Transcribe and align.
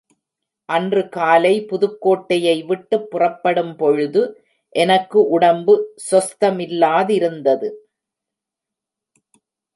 அன்று 0.69 1.09
காலை 1.09 1.65
புதுக்கோட்டையை 1.65 2.65
விட்டுப் 2.65 3.11
புறப்படும் 3.11 3.75
பொழுது 3.75 4.41
எனக்கு 4.75 5.27
உடம்பு 5.27 5.75
சொஸ்தமில்லாதிருந்தது. 6.11 7.69